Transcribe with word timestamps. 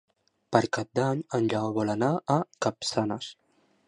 Per 0.55 0.61
Cap 0.77 0.87
d'Any 0.99 1.19
en 1.39 1.49
Lleó 1.51 1.69
vol 1.75 1.91
anar 1.95 2.09
a 2.37 2.39
Capçanes. 2.67 3.29